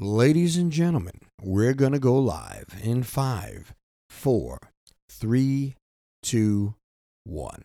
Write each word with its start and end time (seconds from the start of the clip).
Ladies 0.00 0.56
and 0.56 0.70
gentlemen, 0.70 1.18
we're 1.42 1.74
going 1.74 1.90
to 1.90 1.98
go 1.98 2.16
live 2.16 2.68
in 2.84 3.02
five, 3.02 3.74
four, 4.08 4.60
three, 5.10 5.74
two, 6.22 6.76
one. 7.24 7.64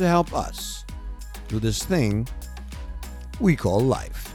to 0.00 0.08
help 0.08 0.32
us 0.32 0.86
do 1.48 1.58
this 1.58 1.84
thing 1.84 2.26
we 3.38 3.54
call 3.54 3.80
life. 3.80 4.34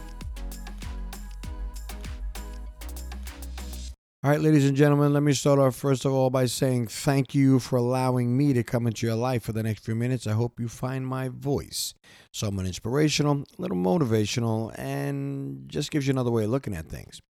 All 4.24 4.30
right, 4.30 4.40
ladies 4.40 4.68
and 4.68 4.78
gentlemen, 4.78 5.12
let 5.12 5.24
me 5.24 5.34
start 5.34 5.58
off 5.58 5.76
first 5.76 6.06
of 6.06 6.14
all 6.14 6.30
by 6.30 6.46
saying 6.46 6.86
thank 6.88 7.34
you 7.34 7.58
for 7.58 7.78
allowing 7.78 8.38
me 8.38 8.54
to 8.54 8.64
come 8.64 8.86
into 8.86 9.08
your 9.08 9.16
life 9.16 9.42
for 9.42 9.54
the 9.54 9.64
next 9.64 9.84
few 9.84 9.96
minutes. 9.96 10.28
I 10.28 10.34
hope 10.34 10.60
you 10.60 10.68
find 10.68 11.08
my 11.08 11.30
voice 11.30 11.96
somewhat 12.32 12.68
inspirational, 12.68 13.44
a 13.58 13.62
little 13.62 13.78
motivational, 13.78 14.72
and 14.78 15.68
just 15.68 15.90
gives 15.90 16.06
you 16.06 16.12
another 16.12 16.32
way 16.32 16.44
of 16.44 16.52
looking 16.52 16.76
at 16.76 16.88
things. 16.88 17.24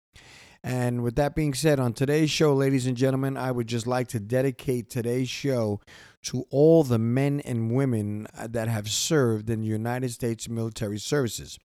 And 0.64 1.04
with 1.04 1.14
that 1.16 1.36
being 1.36 1.54
said, 1.54 1.78
on 1.78 1.92
today's 1.92 2.30
show, 2.30 2.54
ladies 2.54 2.86
and 2.86 2.96
gentlemen, 2.96 3.36
I 3.36 3.52
would 3.52 3.66
just 3.66 3.86
like 3.86 4.08
to 4.08 4.18
dedicate 4.18 4.88
today's 4.90 5.28
show 5.28 5.80
to 6.24 6.44
all 6.50 6.82
the 6.82 6.98
men 6.98 7.40
and 7.40 7.74
women 7.74 8.26
uh, 8.36 8.46
that 8.50 8.68
have 8.68 8.90
served 8.90 9.48
in 9.48 9.60
the 9.60 9.66
United 9.66 10.10
States 10.10 10.48
military 10.48 10.98
services. 10.98 11.58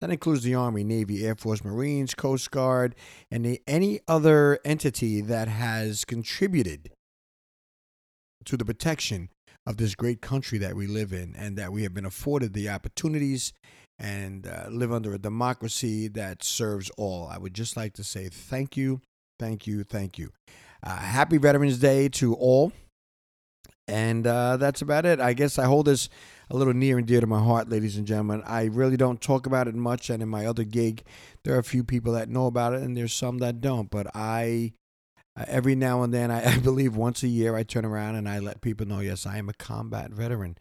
That 0.00 0.10
includes 0.10 0.42
the 0.42 0.54
Army, 0.54 0.82
Navy, 0.82 1.24
Air 1.24 1.36
Force, 1.36 1.64
Marines, 1.64 2.14
Coast 2.14 2.50
Guard, 2.50 2.96
and 3.30 3.58
any 3.66 4.00
other 4.08 4.58
entity 4.64 5.20
that 5.20 5.46
has 5.46 6.04
contributed 6.04 6.90
to 8.44 8.56
the 8.56 8.64
protection 8.64 9.28
of 9.64 9.76
this 9.76 9.94
great 9.94 10.20
country 10.20 10.58
that 10.58 10.74
we 10.74 10.88
live 10.88 11.12
in 11.12 11.36
and 11.36 11.56
that 11.56 11.72
we 11.72 11.84
have 11.84 11.94
been 11.94 12.04
afforded 12.04 12.52
the 12.52 12.68
opportunities 12.68 13.52
and 13.98 14.46
uh, 14.46 14.66
live 14.68 14.92
under 14.92 15.14
a 15.14 15.18
democracy 15.18 16.08
that 16.08 16.42
serves 16.42 16.90
all. 16.98 17.28
I 17.28 17.38
would 17.38 17.54
just 17.54 17.76
like 17.76 17.92
to 17.94 18.04
say 18.04 18.28
thank 18.28 18.76
you, 18.76 19.00
thank 19.38 19.68
you, 19.68 19.84
thank 19.84 20.18
you. 20.18 20.32
Uh, 20.82 20.96
happy 20.96 21.38
Veterans 21.38 21.78
Day 21.78 22.08
to 22.08 22.34
all. 22.34 22.72
And 23.88 24.26
uh, 24.26 24.56
that's 24.58 24.82
about 24.82 25.06
it. 25.06 25.20
I 25.20 25.32
guess 25.32 25.58
I 25.58 25.64
hold 25.64 25.86
this 25.86 26.08
a 26.50 26.56
little 26.56 26.74
near 26.74 26.98
and 26.98 27.06
dear 27.06 27.20
to 27.20 27.26
my 27.26 27.42
heart, 27.42 27.68
ladies 27.68 27.96
and 27.96 28.06
gentlemen. 28.06 28.42
I 28.46 28.64
really 28.64 28.96
don't 28.96 29.20
talk 29.20 29.46
about 29.46 29.68
it 29.68 29.74
much. 29.74 30.10
And 30.10 30.22
in 30.22 30.28
my 30.28 30.46
other 30.46 30.64
gig, 30.64 31.02
there 31.44 31.54
are 31.54 31.58
a 31.58 31.64
few 31.64 31.82
people 31.82 32.12
that 32.12 32.28
know 32.28 32.46
about 32.46 32.74
it, 32.74 32.82
and 32.82 32.96
there's 32.96 33.12
some 33.12 33.38
that 33.38 33.60
don't. 33.60 33.90
But 33.90 34.08
I, 34.14 34.74
uh, 35.36 35.44
every 35.48 35.74
now 35.74 36.02
and 36.02 36.14
then, 36.14 36.30
I, 36.30 36.52
I, 36.54 36.58
believe 36.58 36.94
once 36.94 37.22
a 37.22 37.28
year, 37.28 37.56
I 37.56 37.64
turn 37.64 37.84
around 37.84 38.16
and 38.16 38.28
I 38.28 38.38
let 38.38 38.60
people 38.60 38.86
know 38.86 39.00
yes, 39.00 39.26
I 39.26 39.38
am 39.38 39.48
a 39.48 39.54
combat 39.54 40.10
veteran. 40.10 40.56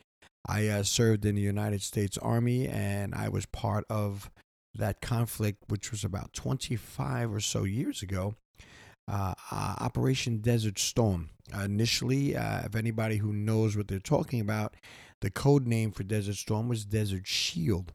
I 0.47 0.68
uh, 0.68 0.84
served 0.84 1.24
in 1.25 1.35
the 1.35 1.41
United 1.41 1.84
States 1.84 2.18
Army, 2.18 2.68
and 2.68 3.13
I 3.13 3.29
was 3.29 3.45
part 3.45 3.85
of 3.90 4.31
that 4.74 5.01
conflict, 5.01 5.63
which 5.68 5.91
was 5.91 6.03
about 6.03 6.34
25 6.34 7.34
or 7.34 7.40
so 7.40 7.63
years 7.63 8.01
ago. 8.01 8.35
Uh, 9.07 9.34
uh, 9.51 9.75
Operation 9.79 10.38
Desert 10.38 10.79
Storm. 10.79 11.29
Initially, 11.53 12.35
uh, 12.35 12.62
if 12.66 12.75
anybody 12.75 13.17
who 13.17 13.34
knows 13.34 13.75
what 13.75 13.88
they're 13.88 14.00
talking 14.00 14.39
about, 14.39 14.75
the 15.22 15.29
code 15.29 15.67
name 15.67 15.91
for 15.91 16.03
Desert 16.03 16.35
Storm 16.35 16.67
was 16.67 16.85
Desert 16.85 17.28
Shield. 17.28 17.94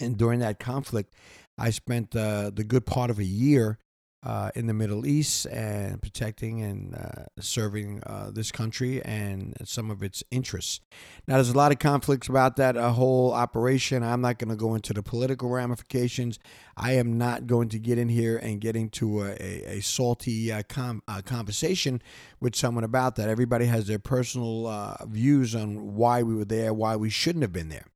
And 0.00 0.16
during 0.16 0.40
that 0.40 0.58
conflict, 0.58 1.14
I 1.58 1.70
spent 1.70 2.16
uh, 2.16 2.50
the 2.50 2.64
good 2.64 2.86
part 2.86 3.10
of 3.10 3.18
a 3.18 3.24
year 3.24 3.78
uh, 4.24 4.50
in 4.54 4.66
the 4.66 4.72
Middle 4.72 5.04
East 5.06 5.44
and 5.46 6.00
protecting 6.00 6.62
and 6.62 6.94
uh, 6.94 7.24
serving 7.40 8.02
uh, 8.06 8.30
this 8.32 8.50
country 8.50 9.02
and 9.02 9.54
some 9.64 9.90
of 9.90 10.02
its 10.02 10.24
interests. 10.30 10.80
Now, 11.28 11.34
there's 11.34 11.50
a 11.50 11.56
lot 11.56 11.72
of 11.72 11.78
conflicts 11.78 12.26
about 12.26 12.56
that 12.56 12.76
uh, 12.76 12.92
whole 12.92 13.32
operation. 13.32 14.02
I'm 14.02 14.22
not 14.22 14.38
going 14.38 14.48
to 14.48 14.56
go 14.56 14.74
into 14.74 14.94
the 14.94 15.02
political 15.02 15.50
ramifications. 15.50 16.38
I 16.74 16.92
am 16.92 17.18
not 17.18 17.46
going 17.46 17.68
to 17.70 17.78
get 17.78 17.98
in 17.98 18.08
here 18.08 18.38
and 18.38 18.62
get 18.62 18.76
into 18.76 19.22
a, 19.22 19.32
a, 19.38 19.76
a 19.76 19.80
salty 19.82 20.50
uh, 20.50 20.62
com- 20.68 21.02
uh, 21.06 21.20
conversation 21.20 22.00
with 22.40 22.56
someone 22.56 22.84
about 22.84 23.16
that. 23.16 23.28
Everybody 23.28 23.66
has 23.66 23.86
their 23.88 23.98
personal 23.98 24.96
views 25.06 25.54
on 25.54 25.96
why 25.96 26.22
we 26.22 26.34
were 26.34 26.46
there, 26.46 26.72
why 26.72 26.96
we 26.96 27.10
shouldn't 27.10 27.42
have 27.42 27.52
been 27.52 27.68
there. 27.68 27.86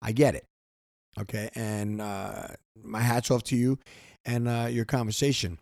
I 0.00 0.12
get 0.12 0.34
it. 0.34 0.46
Okay. 1.20 1.50
And 1.54 1.98
my 1.98 3.00
hat's 3.00 3.30
off 3.30 3.42
to 3.44 3.56
you 3.56 3.78
and 4.24 4.72
your 4.72 4.86
conversation. 4.86 5.58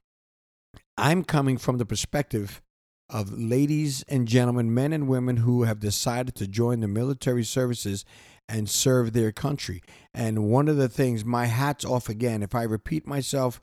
I'm 0.97 1.25
coming 1.25 1.59
from 1.59 1.79
the 1.79 1.87
perspective 1.87 2.63
of 3.11 3.33
ladies 3.33 4.05
and 4.09 4.29
gentlemen, 4.29 4.73
men 4.73 4.93
and 4.93 5.09
women 5.09 5.39
who 5.39 5.65
have 5.65 5.81
decided 5.81 6.35
to 6.37 6.47
join 6.47 6.81
the 6.81 6.89
military 6.89 7.45
services 7.45 8.05
and 8.49 8.69
serve 8.69 9.13
their 9.13 9.33
country. 9.33 9.83
And 10.13 10.51
one 10.51 10.69
of 10.69 10.77
the 10.77 10.89
things, 10.89 11.25
my 11.25 11.47
hat's 11.47 11.85
off 11.85 12.09
again. 12.09 12.43
If 12.43 12.55
I 12.55 12.63
repeat 12.63 13.07
myself, 13.07 13.61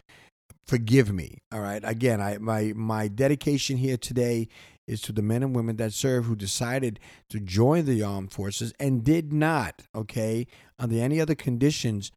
forgive 0.65 1.11
me. 1.13 1.39
All 1.51 1.61
right. 1.61 1.81
Again, 1.83 2.19
I 2.19 2.37
my 2.37 2.73
my 2.75 3.07
dedication 3.07 3.77
here 3.77 3.97
today 3.97 4.47
is 4.87 5.01
to 5.01 5.11
the 5.11 5.21
men 5.21 5.43
and 5.43 5.55
women 5.55 5.77
that 5.77 5.93
serve 5.93 6.25
who 6.25 6.35
decided 6.35 6.99
to 7.29 7.39
join 7.39 7.85
the 7.85 8.03
armed 8.03 8.31
forces 8.31 8.73
and 8.79 9.03
did 9.03 9.31
not, 9.31 9.83
okay, 9.95 10.47
under 10.77 10.95
any 10.95 11.21
other 11.21 11.35
conditions, 11.35 12.11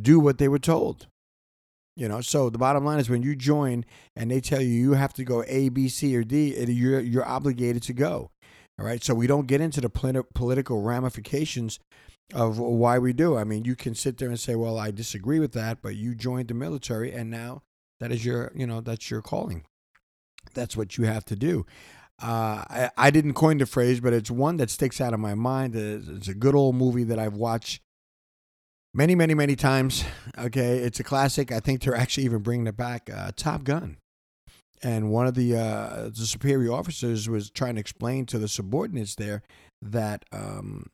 do 0.00 0.18
what 0.18 0.38
they 0.38 0.48
were 0.48 0.58
told. 0.58 1.06
You 1.96 2.08
know, 2.08 2.20
so 2.20 2.50
the 2.50 2.58
bottom 2.58 2.84
line 2.84 2.98
is 2.98 3.08
when 3.08 3.22
you 3.22 3.34
join 3.34 3.86
and 4.14 4.30
they 4.30 4.40
tell 4.40 4.60
you 4.60 4.68
you 4.68 4.92
have 4.92 5.14
to 5.14 5.24
go 5.24 5.42
A, 5.48 5.70
B, 5.70 5.88
C, 5.88 6.14
or 6.14 6.24
D, 6.24 6.54
you're 6.68 7.00
you're 7.00 7.26
obligated 7.26 7.82
to 7.84 7.94
go. 7.94 8.30
All 8.78 8.84
right. 8.84 9.02
So 9.02 9.14
we 9.14 9.26
don't 9.26 9.46
get 9.46 9.62
into 9.62 9.80
the 9.80 9.88
political 9.88 10.82
ramifications 10.82 11.80
of 12.34 12.58
why 12.58 12.98
we 12.98 13.14
do. 13.14 13.36
I 13.38 13.44
mean, 13.44 13.64
you 13.64 13.74
can 13.74 13.94
sit 13.94 14.18
there 14.18 14.28
and 14.28 14.38
say, 14.38 14.54
"Well, 14.54 14.78
I 14.78 14.90
disagree 14.90 15.40
with 15.40 15.52
that," 15.52 15.80
but 15.80 15.96
you 15.96 16.14
joined 16.14 16.48
the 16.48 16.54
military, 16.54 17.12
and 17.12 17.30
now 17.30 17.62
that 18.00 18.12
is 18.12 18.24
your, 18.24 18.52
you 18.54 18.66
know, 18.66 18.80
that's 18.82 19.10
your 19.10 19.22
calling. 19.22 19.64
That's 20.52 20.76
what 20.76 20.98
you 20.98 21.04
have 21.04 21.24
to 21.26 21.36
do. 21.36 21.64
Uh, 22.22 22.64
I, 22.68 22.90
I 22.96 23.10
didn't 23.10 23.34
coin 23.34 23.58
the 23.58 23.66
phrase, 23.66 24.00
but 24.00 24.12
it's 24.12 24.30
one 24.30 24.56
that 24.56 24.70
sticks 24.70 25.00
out 25.00 25.14
of 25.14 25.20
my 25.20 25.34
mind. 25.34 25.74
It's 25.76 26.28
a 26.28 26.34
good 26.34 26.54
old 26.54 26.74
movie 26.74 27.04
that 27.04 27.18
I've 27.18 27.34
watched 27.34 27.82
many, 28.96 29.14
many, 29.14 29.34
many 29.34 29.54
times. 29.54 30.04
Okay, 30.38 30.78
it's 30.78 30.98
a 30.98 31.04
classic. 31.04 31.52
I 31.52 31.60
think 31.60 31.82
they're 31.82 31.94
actually 31.94 32.24
even 32.24 32.42
bringing 32.42 32.66
it 32.66 32.76
back. 32.76 33.10
Uh, 33.14 33.30
Top 33.36 33.62
Gun, 33.62 33.98
and 34.82 35.10
one 35.10 35.26
of 35.26 35.34
the 35.34 35.56
uh, 35.56 36.04
the 36.04 36.26
superior 36.26 36.72
officers 36.72 37.28
was 37.28 37.50
trying 37.50 37.74
to 37.74 37.80
explain 37.80 38.26
to 38.26 38.38
the 38.38 38.48
subordinates 38.48 39.14
there 39.14 39.42
that 39.82 40.24
um, 40.32 40.90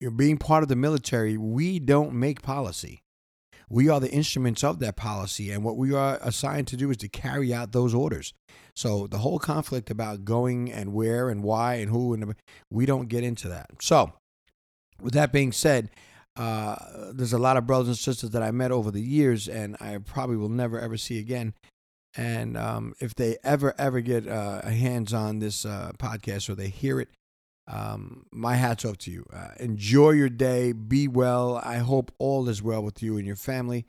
you're 0.00 0.10
being 0.10 0.36
part 0.36 0.62
of 0.62 0.68
the 0.68 0.76
military. 0.76 1.36
We 1.36 1.78
don't 1.78 2.12
make 2.12 2.42
policy. 2.42 3.00
We 3.70 3.88
are 3.88 3.98
the 3.98 4.10
instruments 4.10 4.62
of 4.62 4.78
that 4.80 4.94
policy, 4.94 5.50
and 5.50 5.64
what 5.64 5.78
we 5.78 5.94
are 5.94 6.18
assigned 6.20 6.66
to 6.68 6.76
do 6.76 6.90
is 6.90 6.98
to 6.98 7.08
carry 7.08 7.52
out 7.54 7.72
those 7.72 7.94
orders. 7.94 8.34
So 8.76 9.06
the 9.06 9.18
whole 9.18 9.38
conflict 9.38 9.90
about 9.90 10.24
going 10.24 10.70
and 10.70 10.92
where 10.92 11.30
and 11.30 11.42
why 11.42 11.76
and 11.76 11.90
who 11.90 12.12
and 12.12 12.34
we 12.70 12.84
don't 12.84 13.08
get 13.08 13.24
into 13.24 13.48
that. 13.48 13.70
So, 13.80 14.12
with 15.00 15.14
that 15.14 15.32
being 15.32 15.50
said, 15.50 15.90
uh, 16.36 16.76
there's 17.12 17.32
a 17.32 17.38
lot 17.38 17.56
of 17.56 17.66
brothers 17.66 17.88
and 17.88 17.96
sisters 17.98 18.30
that 18.30 18.42
I 18.42 18.50
met 18.50 18.72
over 18.72 18.90
the 18.90 19.00
years, 19.02 19.48
and 19.48 19.76
I 19.80 19.98
probably 19.98 20.36
will 20.36 20.48
never 20.48 20.80
ever 20.80 20.96
see 20.96 21.18
again. 21.18 21.54
And 22.16 22.56
um, 22.56 22.94
if 23.00 23.14
they 23.14 23.38
ever 23.42 23.74
ever 23.78 24.00
get 24.00 24.28
uh, 24.28 24.62
hands 24.62 25.12
on 25.12 25.38
this 25.40 25.64
uh, 25.66 25.92
podcast 25.98 26.48
or 26.48 26.54
they 26.54 26.68
hear 26.68 27.00
it, 27.00 27.08
um, 27.66 28.26
my 28.30 28.54
hats 28.56 28.84
off 28.84 28.98
to 28.98 29.10
you. 29.10 29.26
Uh, 29.32 29.48
enjoy 29.58 30.10
your 30.10 30.28
day. 30.28 30.72
Be 30.72 31.08
well. 31.08 31.60
I 31.64 31.78
hope 31.78 32.12
all 32.18 32.48
is 32.48 32.62
well 32.62 32.82
with 32.82 33.02
you 33.02 33.16
and 33.16 33.26
your 33.26 33.36
family. 33.36 33.86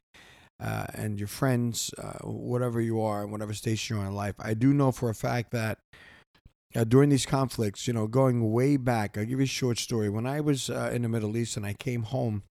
uh, 0.59 0.85
and 0.93 1.19
your 1.19 1.27
friends, 1.27 1.93
uh, 1.97 2.19
whatever 2.23 2.79
you 2.79 3.01
are, 3.01 3.23
and 3.23 3.31
whatever 3.31 3.53
station 3.53 3.97
you're 3.97 4.05
in 4.05 4.13
life. 4.15 4.35
I 4.39 4.53
do 4.53 4.73
know 4.73 4.91
for 4.91 5.09
a 5.09 5.15
fact 5.15 5.51
that 5.51 5.79
uh, 6.75 6.83
during 6.83 7.09
these 7.09 7.25
conflicts, 7.25 7.87
you 7.87 7.93
know, 7.93 8.07
going 8.07 8.51
way 8.51 8.77
back, 8.77 9.17
I'll 9.17 9.25
give 9.25 9.39
you 9.39 9.45
a 9.45 9.47
short 9.47 9.77
story. 9.77 10.09
When 10.09 10.25
I 10.25 10.41
was 10.41 10.69
uh, 10.69 10.91
in 10.93 11.01
the 11.01 11.09
Middle 11.09 11.37
East 11.37 11.57
and 11.57 11.65
I 11.65 11.73
came 11.73 12.03
home, 12.03 12.43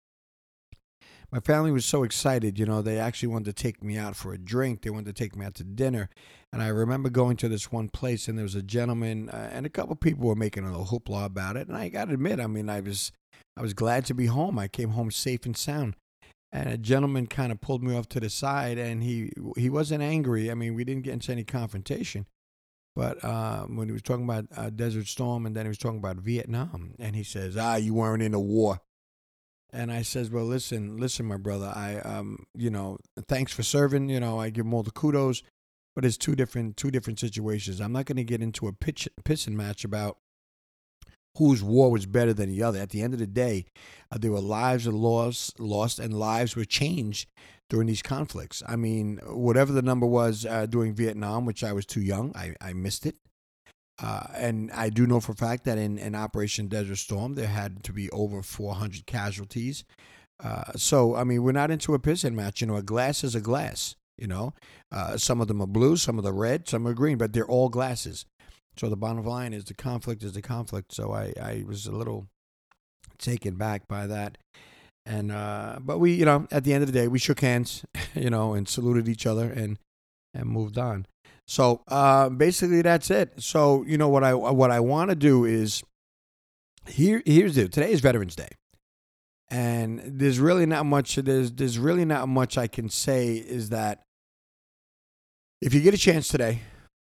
my 1.32 1.40
family 1.40 1.72
was 1.72 1.86
so 1.86 2.04
excited. 2.04 2.60
You 2.60 2.66
know, 2.66 2.82
they 2.82 3.00
actually 3.00 3.30
wanted 3.30 3.56
to 3.56 3.64
take 3.64 3.84
me 3.84 3.98
out 3.98 4.16
for 4.16 4.34
a 4.34 4.38
drink. 4.38 4.82
They 4.82 4.92
wanted 4.92 5.16
to 5.16 5.24
take 5.24 5.36
me 5.36 5.46
out 5.46 5.56
to 5.56 5.64
dinner. 5.64 6.10
And 6.52 6.62
I 6.62 6.68
remember 6.68 7.10
going 7.10 7.38
to 7.38 7.50
this 7.50 7.72
one 7.72 7.90
place, 7.90 8.28
and 8.28 8.38
there 8.38 8.44
was 8.44 8.54
a 8.54 8.62
gentleman 8.62 9.30
uh, 9.30 9.50
and 9.52 9.66
a 9.66 9.70
couple 9.70 9.96
people 9.96 10.28
were 10.28 10.36
making 10.36 10.64
a 10.64 10.70
little 10.70 10.86
hoopla 10.86 11.26
about 11.26 11.58
it. 11.58 11.68
And 11.68 11.76
I 11.76 11.90
got 11.90 12.06
to 12.06 12.14
admit, 12.14 12.40
I 12.40 12.46
mean, 12.46 12.70
I 12.70 12.82
was 12.82 13.12
I 13.58 13.62
was 13.62 13.74
glad 13.74 14.06
to 14.06 14.14
be 14.14 14.28
home. 14.28 14.60
I 14.60 14.68
came 14.68 14.90
home 14.90 15.10
safe 15.12 15.46
and 15.46 15.58
sound. 15.58 15.96
And 16.52 16.70
a 16.70 16.78
gentleman 16.78 17.26
kind 17.26 17.52
of 17.52 17.62
pulled 17.62 17.84
me 17.84 17.98
off 17.98 18.08
to 18.10 18.20
the 18.20 18.30
side, 18.30 18.78
and 18.78 19.02
he 19.02 19.32
he 19.58 19.72
wasn't 19.72 20.04
angry. 20.04 20.52
I 20.52 20.54
mean, 20.54 20.76
we 20.76 20.84
didn't 20.84 21.04
get 21.04 21.14
into 21.14 21.32
any 21.32 21.44
confrontation, 21.44 22.28
but 22.96 23.24
uh, 23.24 23.64
when 23.64 23.88
he 23.88 23.92
was 23.92 24.02
talking 24.02 24.26
about 24.26 24.46
uh, 24.56 24.70
Desert 24.70 25.08
Storm, 25.08 25.46
and 25.46 25.56
then 25.56 25.66
he 25.66 25.70
was 25.70 25.78
talking 25.78 25.98
about 25.98 26.18
Vietnam, 26.18 26.94
and 27.00 27.16
he 27.16 27.24
says, 27.24 27.58
"Ah, 27.58 27.76
you 27.76 27.94
weren't 27.94 28.24
in 28.24 28.34
a 28.34 28.40
war." 28.40 28.80
And 29.72 29.92
I 29.92 30.04
says, 30.04 30.30
"Well, 30.30 30.46
listen, 30.46 30.98
listen, 30.98 31.26
my 31.26 31.38
brother. 31.38 31.72
I, 31.76 31.98
um, 32.00 32.46
you 32.54 32.70
know, 32.70 32.98
thanks 33.28 33.52
for 33.52 33.64
serving. 33.64 34.10
You 34.10 34.20
know, 34.20 34.40
I 34.40 34.52
give 34.52 34.66
him 34.66 34.74
all 34.74 34.84
the 34.84 34.92
kudos, 34.92 35.42
but 35.96 36.06
it's 36.06 36.18
two 36.18 36.36
different 36.36 36.78
two 36.78 36.92
different 36.92 37.20
situations. 37.20 37.82
I'm 37.82 37.94
not 37.94 38.06
going 38.06 38.18
to 38.18 38.24
get 38.24 38.42
into 38.42 38.68
a 38.68 38.74
pitch 38.74 39.10
pissing 39.24 39.54
match 39.54 39.84
about 39.84 40.18
whose 41.38 41.64
war 41.64 41.92
was 41.92 42.06
better 42.06 42.34
than 42.34 42.50
the 42.50 42.64
other. 42.64 42.80
At 42.80 42.90
the 42.90 43.02
end 43.02 43.14
of 43.14 43.20
the 43.20 43.28
day, 43.28 43.66
uh, 44.12 44.18
there 44.18 44.32
were 44.32 44.40
lives 44.40 44.88
lost, 44.88 45.60
lost, 45.60 46.00
and 46.00 46.14
lives 46.14 46.56
were 46.56 46.66
changed 46.66 47.30
during 47.70 47.88
these 47.88 48.02
conflicts. 48.02 48.62
I 48.68 48.76
mean, 48.76 49.20
whatever 49.26 49.72
the 49.72 49.82
number 49.82 50.06
was 50.06 50.46
uh, 50.46 50.66
during 50.68 50.94
Vietnam, 50.94 51.46
which 51.46 51.64
I 51.64 51.74
was 51.74 51.86
too 51.86 52.02
young, 52.02 52.32
I, 52.36 52.56
I 52.62 52.74
missed 52.74 53.06
it. 53.06 53.16
Uh, 54.02 54.26
and 54.36 54.72
I 54.72 54.90
do 54.90 55.06
know 55.06 55.20
for 55.20 55.34
a 55.34 55.36
fact 55.36 55.66
that 55.66 55.78
in, 55.78 55.98
in 55.98 56.16
Operation 56.16 56.68
Desert 56.68 56.98
Storm, 56.98 57.36
there 57.36 57.48
had 57.48 57.84
to 57.84 57.94
be 57.94 58.10
over 58.12 58.42
400 58.42 59.06
casualties. 59.06 59.86
Uh, 60.44 60.74
so, 60.76 61.16
I 61.16 61.24
mean, 61.24 61.44
we're 61.44 61.52
not 61.52 61.72
into 61.72 61.94
a 61.94 62.00
pissing 62.00 62.34
match. 62.34 62.62
You 62.62 62.68
know, 62.68 62.76
a 62.76 62.84
glass 62.84 63.24
is 63.24 63.36
a 63.36 63.42
glass. 63.42 63.96
You 64.18 64.28
know, 64.28 64.54
uh, 64.92 65.18
some 65.18 65.42
of 65.42 65.48
them 65.48 65.60
are 65.60 65.68
blue, 65.68 65.98
some 65.98 66.20
of 66.20 66.24
them 66.24 66.36
are 66.36 66.38
red, 66.38 66.70
some 66.70 66.88
are 66.88 66.94
green, 66.94 67.18
but 67.18 67.34
they're 67.34 67.48
all 67.48 67.70
glasses. 67.70 68.26
So 68.78 68.90
the 68.90 68.98
bottom 68.98 69.24
line 69.26 69.54
is 69.54 69.66
the 69.66 69.74
conflict 69.74 70.24
is 70.24 70.34
the 70.34 70.42
conflict. 70.42 70.94
So 70.94 71.12
I, 71.12 71.34
I 71.42 71.64
was 71.68 71.86
a 71.86 71.92
little 71.92 72.28
taken 73.20 73.56
back 73.56 73.88
by 73.88 74.08
that. 74.08 74.38
And 75.06 75.32
uh, 75.32 75.80
but 75.82 76.00
we, 76.00 76.14
you 76.14 76.26
know, 76.26 76.48
at 76.52 76.64
the 76.64 76.74
end 76.74 76.84
of 76.84 76.92
the 76.92 76.98
day, 76.98 77.08
we 77.08 77.20
shook 77.20 77.42
hands, 77.42 77.86
you 78.16 78.30
know, 78.30 78.54
and 78.54 78.68
saluted 78.68 79.08
each 79.08 79.26
other 79.26 79.50
and 79.52 79.78
and 80.34 80.48
moved 80.48 80.78
on. 80.78 81.06
So 81.48 81.82
uh, 81.90 82.30
basically, 82.30 82.82
that's 82.82 83.12
it. 83.12 83.34
So 83.42 83.84
you 83.86 83.98
know 83.98 84.08
what 84.08 84.24
I 84.24 84.34
what 84.34 84.72
I 84.72 84.80
want 84.80 85.10
to 85.10 85.16
do 85.16 85.44
is 85.46 85.84
here. 86.88 87.22
Here's 87.26 87.58
it. 87.58 87.74
Today 87.74 87.92
is 87.92 88.00
Veterans 88.00 88.36
Day, 88.36 88.48
and 89.52 90.02
there's 90.06 90.40
really 90.40 90.66
not 90.66 90.86
much. 90.86 91.16
There's 91.16 91.52
there's 91.52 91.78
really 91.78 92.06
not 92.06 92.30
much 92.30 92.58
I 92.58 92.68
can 92.68 92.88
say. 92.88 93.36
Is 93.36 93.70
that 93.70 94.04
if 95.62 95.74
you 95.74 95.82
get 95.82 95.94
a 95.94 95.98
chance 95.98 96.30
today, 96.30 96.62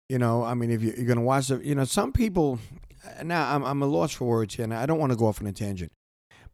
you 0.09 0.19
know, 0.19 0.43
I 0.43 0.53
mean, 0.53 0.71
if 0.71 0.81
you're 0.81 0.93
going 1.05 1.17
to 1.17 1.21
watch 1.21 1.47
the, 1.47 1.57
you 1.57 1.75
know, 1.75 1.85
some 1.85 2.11
people. 2.11 2.59
Now 3.23 3.53
I'm 3.53 3.63
I'm 3.63 3.83
a 3.83 3.85
loss 3.85 4.13
for 4.13 4.25
words 4.25 4.55
here, 4.55 4.63
and 4.63 4.73
I 4.73 4.87
don't 4.87 4.97
want 4.97 5.11
to 5.11 5.15
go 5.15 5.27
off 5.27 5.39
on 5.39 5.45
a 5.45 5.51
tangent 5.51 5.91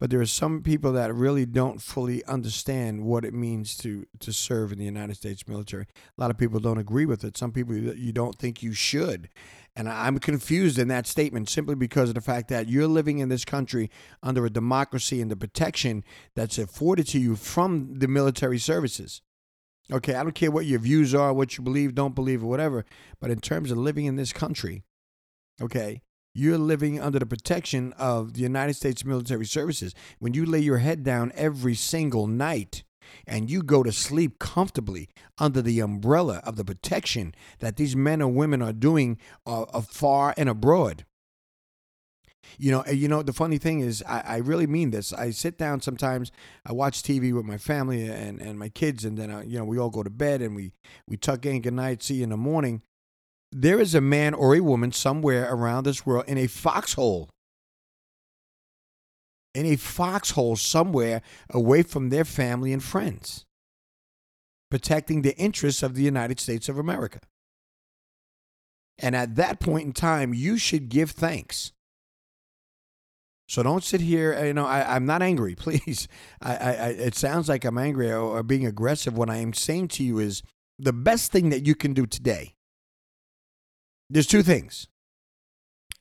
but 0.01 0.09
there 0.09 0.19
are 0.19 0.25
some 0.25 0.63
people 0.63 0.93
that 0.93 1.13
really 1.13 1.45
don't 1.45 1.79
fully 1.79 2.25
understand 2.25 3.03
what 3.03 3.23
it 3.23 3.35
means 3.35 3.77
to 3.77 4.07
to 4.19 4.33
serve 4.33 4.71
in 4.71 4.79
the 4.79 4.83
United 4.83 5.15
States 5.15 5.47
military. 5.47 5.83
A 6.17 6.19
lot 6.19 6.31
of 6.31 6.39
people 6.39 6.59
don't 6.59 6.79
agree 6.79 7.05
with 7.05 7.23
it. 7.23 7.37
Some 7.37 7.51
people 7.51 7.75
you 7.75 8.11
don't 8.11 8.35
think 8.35 8.63
you 8.63 8.73
should. 8.73 9.29
And 9.75 9.87
I'm 9.87 10.17
confused 10.17 10.79
in 10.79 10.87
that 10.87 11.05
statement 11.05 11.49
simply 11.49 11.75
because 11.75 12.09
of 12.09 12.15
the 12.15 12.21
fact 12.21 12.49
that 12.49 12.67
you're 12.67 12.87
living 12.87 13.19
in 13.19 13.29
this 13.29 13.45
country 13.45 13.91
under 14.23 14.43
a 14.43 14.49
democracy 14.49 15.21
and 15.21 15.29
the 15.29 15.35
protection 15.35 16.03
that's 16.35 16.57
afforded 16.57 17.05
to 17.09 17.19
you 17.19 17.35
from 17.35 17.99
the 17.99 18.07
military 18.07 18.57
services. 18.57 19.21
Okay, 19.91 20.15
I 20.15 20.23
don't 20.23 20.35
care 20.35 20.51
what 20.51 20.65
your 20.65 20.79
views 20.79 21.13
are, 21.13 21.33
what 21.33 21.57
you 21.57 21.63
believe, 21.63 21.95
don't 21.95 22.15
believe, 22.15 22.43
or 22.43 22.47
whatever, 22.47 22.85
but 23.19 23.29
in 23.29 23.41
terms 23.41 23.71
of 23.71 23.77
living 23.77 24.05
in 24.05 24.15
this 24.15 24.31
country, 24.31 24.83
okay, 25.61 26.01
you're 26.33 26.57
living 26.57 26.99
under 26.99 27.19
the 27.19 27.25
protection 27.25 27.93
of 27.97 28.33
the 28.33 28.39
United 28.39 28.75
States 28.75 29.03
military 29.03 29.45
services. 29.45 29.93
When 30.19 30.33
you 30.33 30.45
lay 30.45 30.59
your 30.59 30.77
head 30.77 31.03
down 31.03 31.33
every 31.35 31.75
single 31.75 32.25
night 32.25 32.83
and 33.27 33.49
you 33.49 33.61
go 33.61 33.83
to 33.83 33.91
sleep 33.91 34.39
comfortably 34.39 35.09
under 35.37 35.61
the 35.61 35.81
umbrella 35.81 36.41
of 36.45 36.55
the 36.55 36.63
protection 36.63 37.35
that 37.59 37.75
these 37.75 37.95
men 37.95 38.21
and 38.21 38.35
women 38.35 38.61
are 38.61 38.71
doing 38.71 39.17
uh, 39.45 39.65
afar 39.73 40.33
and 40.37 40.47
abroad. 40.47 41.05
You 42.57 42.71
know, 42.71 42.85
you 42.85 43.07
know. 43.07 43.23
The 43.23 43.33
funny 43.33 43.57
thing 43.57 43.79
is, 43.79 44.03
I, 44.07 44.23
I, 44.25 44.37
really 44.37 44.67
mean 44.67 44.91
this. 44.91 45.13
I 45.13 45.31
sit 45.31 45.57
down 45.57 45.81
sometimes. 45.81 46.31
I 46.65 46.73
watch 46.73 47.03
TV 47.03 47.33
with 47.33 47.45
my 47.45 47.57
family 47.57 48.07
and, 48.07 48.41
and 48.41 48.57
my 48.57 48.69
kids, 48.69 49.05
and 49.05 49.17
then 49.17 49.31
uh, 49.31 49.43
you 49.45 49.57
know 49.57 49.65
we 49.65 49.77
all 49.77 49.89
go 49.89 50.03
to 50.03 50.09
bed 50.09 50.41
and 50.41 50.55
we 50.55 50.71
we 51.07 51.17
tuck 51.17 51.45
in 51.45 51.61
good 51.61 51.73
night, 51.73 52.03
see 52.03 52.15
you 52.15 52.23
in 52.23 52.29
the 52.29 52.37
morning 52.37 52.81
there 53.51 53.79
is 53.79 53.93
a 53.93 54.01
man 54.01 54.33
or 54.33 54.55
a 54.55 54.61
woman 54.61 54.91
somewhere 54.91 55.51
around 55.53 55.83
this 55.83 56.05
world 56.05 56.25
in 56.27 56.37
a 56.37 56.47
foxhole. 56.47 57.29
In 59.53 59.65
a 59.65 59.75
foxhole 59.75 60.55
somewhere 60.55 61.21
away 61.49 61.83
from 61.83 62.09
their 62.09 62.23
family 62.23 62.71
and 62.71 62.81
friends, 62.81 63.45
protecting 64.69 65.21
the 65.21 65.35
interests 65.35 65.83
of 65.83 65.95
the 65.95 66.03
United 66.03 66.39
States 66.39 66.69
of 66.69 66.77
America. 66.77 67.19
And 68.97 69.15
at 69.15 69.35
that 69.35 69.59
point 69.59 69.85
in 69.85 69.93
time, 69.93 70.33
you 70.33 70.57
should 70.57 70.87
give 70.87 71.11
thanks. 71.11 71.73
So 73.51 73.61
don't 73.63 73.83
sit 73.83 73.99
here. 73.99 74.45
You 74.45 74.53
know, 74.53 74.65
I, 74.65 74.95
am 74.95 75.05
not 75.05 75.21
angry. 75.21 75.55
Please, 75.57 76.07
I, 76.41 76.55
I, 76.55 76.87
it 76.87 77.15
sounds 77.15 77.49
like 77.49 77.65
I'm 77.65 77.77
angry 77.77 78.09
or, 78.09 78.21
or 78.21 78.43
being 78.43 78.65
aggressive. 78.65 79.17
What 79.17 79.29
I 79.29 79.37
am 79.37 79.51
saying 79.51 79.89
to 79.89 80.05
you 80.05 80.19
is 80.19 80.41
the 80.79 80.93
best 80.93 81.33
thing 81.33 81.49
that 81.49 81.65
you 81.65 81.75
can 81.75 81.93
do 81.93 82.05
today 82.05 82.55
there's 84.09 84.27
two 84.27 84.41
things. 84.41 84.87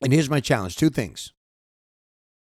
And 0.01 0.13
here's 0.13 0.31
my 0.31 0.39
challenge 0.39 0.77
two 0.77 0.91
things. 0.91 1.33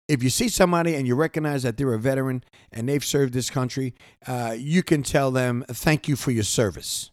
If 0.09 0.23
you 0.23 0.29
see 0.29 0.49
somebody 0.49 0.95
and 0.95 1.07
you 1.07 1.15
recognize 1.15 1.63
that 1.63 1.77
they're 1.77 1.93
a 1.93 1.99
veteran 1.99 2.43
and 2.71 2.87
they've 2.87 3.03
served 3.03 3.33
this 3.33 3.49
country, 3.49 3.93
uh, 4.25 4.55
you 4.57 4.83
can 4.83 5.03
tell 5.03 5.31
them, 5.31 5.63
thank 5.69 6.07
you 6.09 6.17
for 6.17 6.31
your 6.31 6.43
service. 6.43 7.11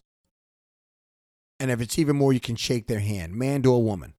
And 1.61 1.71
if 1.71 1.79
it's 1.79 1.97
even 1.97 2.17
more, 2.17 2.33
you 2.33 2.41
can 2.41 2.57
shake 2.57 2.87
their 2.87 2.99
hand, 2.99 3.35
man 3.35 3.61
to 3.63 3.73
a 3.73 3.79
woman. 3.79 4.15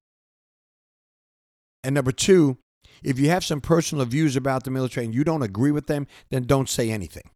And 1.84 1.94
number 1.94 2.12
two, 2.12 2.58
if 3.02 3.18
you 3.18 3.28
have 3.28 3.44
some 3.44 3.60
personal 3.60 4.04
views 4.04 4.36
about 4.36 4.64
the 4.64 4.70
military 4.70 5.06
and 5.06 5.14
you 5.14 5.24
don't 5.24 5.42
agree 5.42 5.70
with 5.70 5.86
them, 5.86 6.06
then 6.30 6.44
don't 6.44 6.68
say 6.68 6.90
anything. 6.90 7.30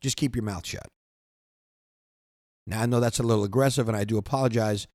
Just 0.00 0.16
keep 0.16 0.36
your 0.36 0.44
mouth 0.44 0.66
shut. 0.66 0.86
Now, 2.66 2.82
I 2.82 2.86
know 2.86 3.00
that's 3.00 3.18
a 3.18 3.22
little 3.22 3.44
aggressive, 3.44 3.88
and 3.88 3.96
I 3.96 4.04
do 4.04 4.16
apologize 4.16 4.86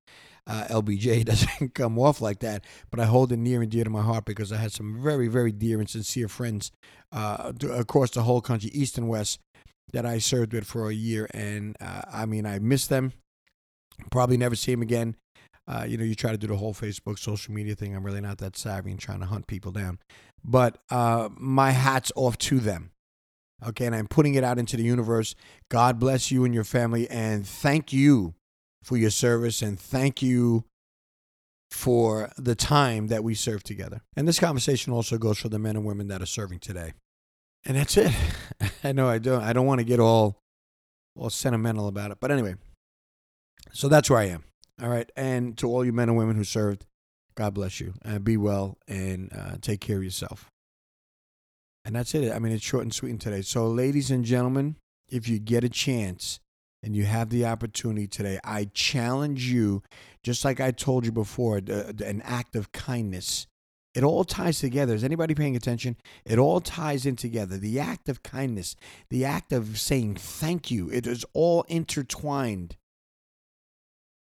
uh, 0.46 0.64
LBJ 0.68 1.24
doesn't 1.24 1.74
come 1.74 1.98
off 1.98 2.20
like 2.20 2.40
that, 2.40 2.64
but 2.90 3.00
I 3.00 3.04
hold 3.04 3.32
it 3.32 3.38
near 3.38 3.62
and 3.62 3.70
dear 3.70 3.84
to 3.84 3.90
my 3.90 4.02
heart 4.02 4.24
because 4.24 4.52
I 4.52 4.56
had 4.56 4.72
some 4.72 5.00
very, 5.02 5.28
very 5.28 5.52
dear 5.52 5.78
and 5.78 5.88
sincere 5.88 6.28
friends 6.28 6.72
uh, 7.12 7.52
across 7.70 8.10
the 8.10 8.22
whole 8.22 8.40
country, 8.40 8.70
east 8.72 8.98
and 8.98 9.08
west, 9.08 9.38
that 9.92 10.06
I 10.06 10.18
served 10.18 10.52
with 10.52 10.66
for 10.66 10.88
a 10.88 10.94
year. 10.94 11.28
And 11.32 11.76
uh, 11.80 12.02
I 12.12 12.26
mean, 12.26 12.46
I 12.46 12.58
miss 12.58 12.86
them. 12.86 13.12
Probably 14.10 14.36
never 14.36 14.56
see 14.56 14.72
them 14.72 14.82
again. 14.82 15.16
Uh, 15.70 15.84
you 15.84 15.96
know, 15.96 16.02
you 16.02 16.16
try 16.16 16.32
to 16.32 16.38
do 16.38 16.48
the 16.48 16.56
whole 16.56 16.74
Facebook 16.74 17.18
social 17.18 17.54
media 17.54 17.76
thing. 17.76 17.94
I'm 17.94 18.04
really 18.04 18.20
not 18.20 18.38
that 18.38 18.56
savvy 18.56 18.90
in 18.90 18.96
trying 18.96 19.20
to 19.20 19.26
hunt 19.26 19.46
people 19.46 19.70
down. 19.70 20.00
But 20.42 20.78
uh, 20.90 21.28
my 21.36 21.70
hat's 21.70 22.10
off 22.16 22.36
to 22.38 22.58
them. 22.58 22.90
Okay, 23.64 23.86
and 23.86 23.94
I'm 23.94 24.08
putting 24.08 24.34
it 24.34 24.42
out 24.42 24.58
into 24.58 24.76
the 24.76 24.82
universe. 24.82 25.34
God 25.68 26.00
bless 26.00 26.30
you 26.30 26.44
and 26.44 26.54
your 26.54 26.64
family, 26.64 27.08
and 27.08 27.46
thank 27.46 27.92
you 27.92 28.34
for 28.82 28.96
your 28.96 29.10
service 29.10 29.62
and 29.62 29.78
thank 29.78 30.22
you 30.22 30.64
for 31.70 32.32
the 32.36 32.54
time 32.54 33.08
that 33.08 33.22
we 33.22 33.34
serve 33.34 33.62
together. 33.62 34.00
And 34.16 34.26
this 34.26 34.40
conversation 34.40 34.92
also 34.92 35.18
goes 35.18 35.38
for 35.38 35.48
the 35.48 35.58
men 35.58 35.76
and 35.76 35.84
women 35.84 36.08
that 36.08 36.22
are 36.22 36.26
serving 36.26 36.60
today. 36.60 36.94
And 37.64 37.76
that's 37.76 37.96
it. 37.96 38.12
I 38.84 38.92
know 38.92 39.08
I 39.08 39.18
don't 39.18 39.42
I 39.42 39.52
don't 39.52 39.66
want 39.66 39.80
to 39.80 39.84
get 39.84 40.00
all 40.00 40.40
all 41.14 41.30
sentimental 41.30 41.86
about 41.86 42.10
it. 42.10 42.18
But 42.18 42.30
anyway, 42.30 42.54
so 43.72 43.88
that's 43.88 44.08
where 44.08 44.18
I 44.18 44.24
am. 44.28 44.44
All 44.82 44.88
right. 44.88 45.10
And 45.16 45.56
to 45.58 45.68
all 45.68 45.84
you 45.84 45.92
men 45.92 46.08
and 46.08 46.16
women 46.16 46.36
who 46.36 46.44
served, 46.44 46.86
God 47.34 47.54
bless 47.54 47.80
you. 47.80 47.94
Uh, 48.04 48.18
be 48.18 48.36
well 48.36 48.78
and 48.88 49.32
uh, 49.32 49.56
take 49.60 49.80
care 49.80 49.98
of 49.98 50.04
yourself. 50.04 50.50
And 51.84 51.94
that's 51.94 52.14
it. 52.14 52.32
I 52.32 52.38
mean, 52.38 52.52
it's 52.52 52.64
short 52.64 52.82
and 52.82 52.94
sweet 52.94 53.20
today. 53.20 53.42
So, 53.42 53.66
ladies 53.66 54.10
and 54.10 54.24
gentlemen, 54.24 54.76
if 55.08 55.28
you 55.28 55.38
get 55.38 55.64
a 55.64 55.68
chance, 55.68 56.40
and 56.82 56.96
you 56.96 57.04
have 57.04 57.28
the 57.28 57.44
opportunity 57.44 58.06
today, 58.06 58.38
I 58.42 58.70
challenge 58.72 59.44
you, 59.44 59.82
just 60.22 60.46
like 60.46 60.60
I 60.60 60.70
told 60.70 61.04
you 61.04 61.12
before, 61.12 61.58
an 61.58 62.22
act 62.24 62.56
of 62.56 62.72
kindness 62.72 63.46
It 63.94 64.04
all 64.04 64.24
ties 64.24 64.60
together. 64.60 64.94
Is 64.94 65.02
anybody 65.02 65.34
paying 65.34 65.56
attention? 65.56 65.96
It 66.24 66.38
all 66.38 66.60
ties 66.60 67.06
in 67.06 67.16
together. 67.16 67.56
The 67.56 67.80
act 67.80 68.08
of 68.08 68.22
kindness, 68.22 68.76
the 69.08 69.24
act 69.24 69.52
of 69.52 69.80
saying 69.80 70.14
thank 70.16 70.70
you, 70.70 70.88
it 70.90 71.06
is 71.06 71.24
all 71.32 71.64
intertwined. 71.68 72.76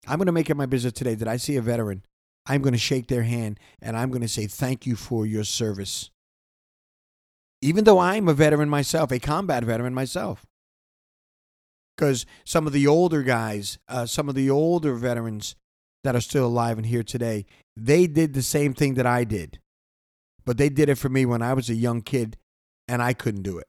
I'm 0.08 0.18
going 0.18 0.26
to 0.26 0.32
make 0.32 0.48
it 0.48 0.56
my 0.56 0.66
business 0.66 0.94
today 0.94 1.14
that 1.16 1.28
I 1.28 1.36
see 1.36 1.56
a 1.56 1.62
veteran, 1.62 2.02
I'm 2.46 2.62
going 2.62 2.72
to 2.72 2.78
shake 2.78 3.08
their 3.08 3.24
hand 3.24 3.60
and 3.82 3.96
I'm 3.96 4.10
going 4.10 4.22
to 4.22 4.28
say 4.28 4.46
thank 4.46 4.86
you 4.86 4.96
for 4.96 5.26
your 5.26 5.44
service. 5.44 6.10
Even 7.60 7.84
though 7.84 7.98
I'm 7.98 8.28
a 8.28 8.34
veteran 8.34 8.70
myself, 8.70 9.12
a 9.12 9.18
combat 9.18 9.64
veteran 9.64 9.92
myself. 9.92 10.46
Because 11.94 12.24
some 12.44 12.66
of 12.66 12.72
the 12.72 12.86
older 12.86 13.22
guys, 13.22 13.78
uh, 13.88 14.06
some 14.06 14.28
of 14.28 14.34
the 14.34 14.48
older 14.48 14.94
veterans 14.94 15.56
that 16.04 16.14
are 16.14 16.20
still 16.20 16.46
alive 16.46 16.78
and 16.78 16.86
here 16.86 17.02
today, 17.02 17.44
they 17.76 18.06
did 18.06 18.32
the 18.32 18.42
same 18.42 18.72
thing 18.72 18.94
that 18.94 19.06
I 19.06 19.24
did. 19.24 19.58
But 20.46 20.56
they 20.56 20.70
did 20.70 20.88
it 20.88 20.94
for 20.94 21.08
me 21.08 21.26
when 21.26 21.42
I 21.42 21.52
was 21.52 21.68
a 21.68 21.74
young 21.74 22.00
kid 22.00 22.38
and 22.86 23.02
I 23.02 23.12
couldn't 23.12 23.42
do 23.42 23.58
it. 23.58 23.66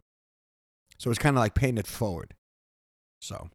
So 0.98 1.10
it's 1.10 1.20
kind 1.20 1.36
of 1.36 1.42
like 1.42 1.56
paying 1.56 1.78
it 1.78 1.88
forward. 1.88 2.36
So 3.20 3.50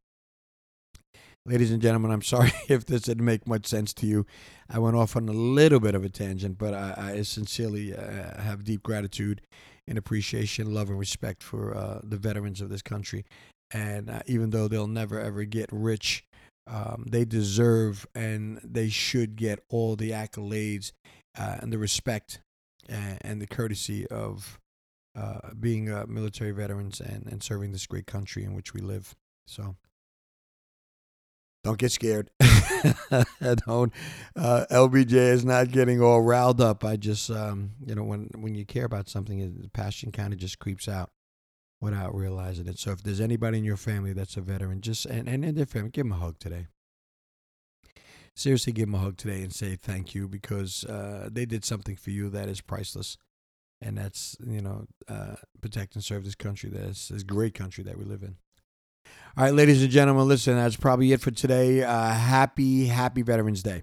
Ladies 1.47 1.73
and 1.73 1.83
gentlemen, 1.83 2.11
I'm 2.11 2.23
sorry 2.23 2.53
if 2.71 2.87
this 2.87 3.03
didn't 3.03 3.27
make 3.27 3.47
much 3.47 3.67
sense 3.67 3.93
to 3.95 4.07
you. 4.07 4.25
I 4.71 4.79
went 4.79 4.97
off 4.97 5.15
on 5.15 5.29
a 5.29 5.33
little 5.33 5.79
bit 5.79 5.95
of 5.95 6.03
a 6.03 6.09
tangent, 6.09 6.57
but 6.57 6.73
I, 6.73 7.17
I 7.19 7.23
sincerely 7.23 7.95
uh, 7.95 8.41
have 8.41 8.65
deep 8.65 8.83
gratitude 8.83 9.43
and 9.87 9.99
appreciation, 9.99 10.73
love, 10.73 10.89
and 10.89 10.99
respect 10.99 11.43
for 11.43 11.77
uh, 11.77 12.01
the 12.03 12.17
veterans 12.17 12.63
of 12.63 12.71
this 12.71 12.81
country. 12.81 13.27
And 13.71 14.09
uh, 14.09 14.21
even 14.25 14.51
though 14.51 14.69
they'll 14.69 14.87
never 14.87 15.21
ever 15.21 15.45
get 15.45 15.69
rich, 15.71 16.25
um, 16.67 17.05
they 17.11 17.27
deserve 17.27 18.07
and 18.15 18.59
they 18.65 18.89
should 18.89 19.37
get 19.37 19.63
all 19.69 19.97
the 19.97 20.13
accolades 20.13 20.93
uh, 21.39 21.57
and 21.61 21.71
the 21.71 21.79
respect 21.79 22.41
and, 22.89 23.19
and 23.21 23.43
the 23.43 23.47
courtesy 23.47 24.07
of 24.07 24.59
uh, 25.15 25.51
being 25.61 25.91
uh, 25.91 26.07
military 26.09 26.53
veterans 26.53 27.03
and, 27.03 27.27
and 27.27 27.43
serving 27.43 27.73
this 27.73 27.87
great 27.87 28.07
country 28.07 28.45
in 28.45 28.55
which 28.55 28.73
we 28.73 28.81
live. 28.81 29.15
So 29.47 29.77
don't 31.65 31.79
get 31.79 31.91
scared. 31.93 32.31
don't. 33.67 33.93
Uh, 34.37 34.67
LBJ 34.71 35.13
is 35.13 35.45
not 35.47 35.71
getting 35.71 36.01
all 36.01 36.21
riled 36.21 36.61
up. 36.61 36.85
I 36.85 36.97
just, 36.97 37.31
um, 37.31 37.73
you 37.85 37.95
know, 37.95 38.05
when 38.05 38.29
when 38.37 38.55
you 38.55 38.67
care 38.67 38.85
about 38.85 39.09
something, 39.09 39.39
the 39.63 39.71
passion 39.71 40.13
kind 40.13 40.33
of 40.33 40.39
just 40.39 40.59
creeps 40.59 40.87
out 40.89 41.11
without 41.81 42.15
realizing 42.15 42.69
it. 42.69 42.79
So 42.79 42.93
if 42.93 43.03
there's 43.03 43.21
anybody 43.21 43.59
in 43.59 43.65
your 43.65 43.79
family 43.79 44.13
that's 44.13 44.37
a 44.37 44.43
veteran, 44.43 44.83
just 44.83 45.07
and 45.07 45.27
and 45.27 45.43
in 45.43 45.55
their 45.55 45.67
family, 45.67 45.91
give 45.91 46.05
them 46.05 46.13
a 46.13 46.17
hug 46.17 46.39
today. 46.39 46.67
Seriously, 48.37 48.73
give 48.73 48.87
them 48.87 48.97
a 48.97 48.99
hug 48.99 49.17
today 49.17 49.43
and 49.43 49.53
say 49.53 49.75
thank 49.75 50.15
you 50.15 50.29
because 50.29 50.85
uh, 50.85 51.31
they 51.33 51.47
did 51.47 51.65
something 51.65 51.97
for 51.97 52.11
you 52.11 52.29
that 52.29 52.49
is 52.49 52.61
priceless, 52.61 53.17
and 53.81 53.97
that's 53.97 54.37
you 54.47 54.61
know 54.61 54.85
uh, 55.09 55.37
protect 55.63 55.95
and 55.95 56.05
serve 56.05 56.27
this 56.27 56.35
country. 56.35 56.69
That's 56.69 57.09
this 57.09 57.23
great 57.23 57.55
country 57.55 57.85
that 57.85 57.97
we 57.97 58.05
live 58.05 58.23
in. 58.23 58.37
All 59.37 59.43
right, 59.43 59.53
ladies 59.53 59.83
and 59.83 59.91
gentlemen, 59.91 60.29
listen, 60.29 60.55
that's 60.55 60.77
probably 60.77 61.11
it 61.11 61.21
for 61.21 61.33
today. 61.33 61.83
Uh, 61.83 62.11
happy, 62.13 62.87
happy 62.87 63.23
Veterans 63.23 63.65
Day 63.65 63.83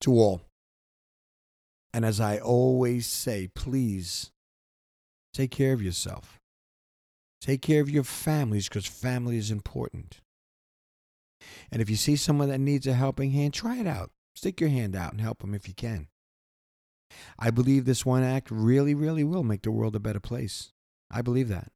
to 0.00 0.10
all. 0.10 0.42
And 1.94 2.04
as 2.04 2.20
I 2.20 2.38
always 2.38 3.06
say, 3.06 3.48
please 3.54 4.32
take 5.32 5.52
care 5.52 5.72
of 5.72 5.80
yourself. 5.80 6.40
Take 7.40 7.62
care 7.62 7.80
of 7.80 7.88
your 7.88 8.02
families 8.02 8.68
because 8.68 8.86
family 8.86 9.38
is 9.38 9.52
important. 9.52 10.20
And 11.70 11.80
if 11.80 11.88
you 11.88 11.94
see 11.94 12.16
someone 12.16 12.48
that 12.48 12.58
needs 12.58 12.88
a 12.88 12.94
helping 12.94 13.30
hand, 13.30 13.54
try 13.54 13.76
it 13.76 13.86
out. 13.86 14.10
Stick 14.34 14.60
your 14.60 14.70
hand 14.70 14.96
out 14.96 15.12
and 15.12 15.20
help 15.20 15.42
them 15.42 15.54
if 15.54 15.68
you 15.68 15.74
can. 15.74 16.08
I 17.38 17.50
believe 17.50 17.84
this 17.84 18.04
one 18.04 18.24
act 18.24 18.50
really, 18.50 18.96
really 18.96 19.22
will 19.22 19.44
make 19.44 19.62
the 19.62 19.70
world 19.70 19.94
a 19.94 20.00
better 20.00 20.18
place. 20.18 20.72
I 21.08 21.22
believe 21.22 21.46
that. 21.50 21.70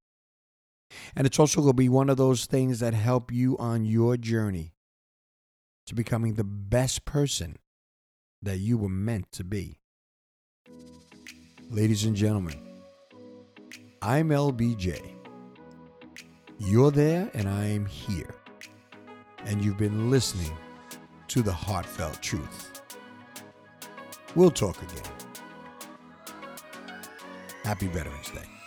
And 1.14 1.26
it's 1.26 1.38
also 1.38 1.60
going 1.60 1.72
to 1.72 1.76
be 1.76 1.88
one 1.88 2.10
of 2.10 2.16
those 2.16 2.46
things 2.46 2.80
that 2.80 2.94
help 2.94 3.32
you 3.32 3.56
on 3.58 3.84
your 3.84 4.16
journey 4.16 4.74
to 5.86 5.94
becoming 5.94 6.34
the 6.34 6.44
best 6.44 7.04
person 7.04 7.56
that 8.42 8.58
you 8.58 8.78
were 8.78 8.88
meant 8.88 9.30
to 9.32 9.44
be. 9.44 9.78
Ladies 11.70 12.04
and 12.04 12.16
gentlemen, 12.16 12.58
I'm 14.02 14.30
LBJ. 14.30 15.00
You're 16.58 16.90
there 16.90 17.30
and 17.34 17.48
I'm 17.48 17.86
here. 17.86 18.34
And 19.46 19.64
you've 19.64 19.78
been 19.78 20.10
listening 20.10 20.56
to 21.28 21.42
the 21.42 21.52
heartfelt 21.52 22.20
truth. 22.20 22.82
We'll 24.34 24.50
talk 24.50 24.76
again. 24.82 25.10
Happy 27.62 27.86
Veterans 27.88 28.30
Day. 28.30 28.59